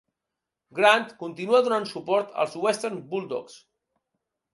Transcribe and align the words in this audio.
Grant 0.77 1.03
continua 1.19 1.59
donant 1.67 1.85
suport 1.91 2.31
als 2.45 2.57
Western 2.65 2.97
Bulldogs. 3.13 3.59